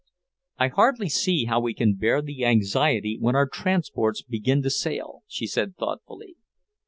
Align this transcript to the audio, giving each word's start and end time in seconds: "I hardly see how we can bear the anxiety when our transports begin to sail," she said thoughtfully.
"I 0.57 0.69
hardly 0.69 1.09
see 1.09 1.45
how 1.45 1.59
we 1.59 1.75
can 1.75 1.93
bear 1.93 2.23
the 2.23 2.43
anxiety 2.43 3.19
when 3.19 3.35
our 3.35 3.47
transports 3.47 4.23
begin 4.23 4.63
to 4.63 4.71
sail," 4.71 5.21
she 5.27 5.45
said 5.45 5.77
thoughtfully. 5.77 6.37